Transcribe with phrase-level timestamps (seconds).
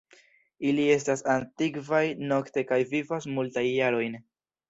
[0.69, 2.01] Ili estas aktivaj
[2.33, 4.19] nokte kaj vivas multajn jarojn.